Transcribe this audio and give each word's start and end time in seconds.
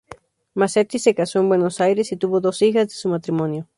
Masetti 0.55 0.97
se 0.97 1.13
casó 1.13 1.37
en 1.37 1.47
Buenos 1.49 1.79
Aires 1.79 2.11
y 2.11 2.17
tuvo 2.17 2.41
dos 2.41 2.63
hijas 2.63 2.87
de 2.87 2.95
su 2.95 3.07
matrimonio. 3.07 3.69